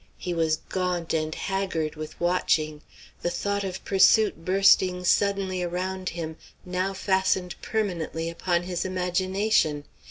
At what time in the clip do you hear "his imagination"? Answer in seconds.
8.63-9.83